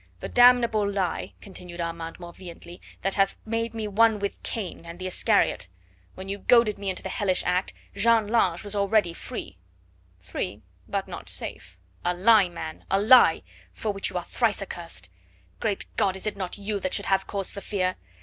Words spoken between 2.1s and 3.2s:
more vehemently, "that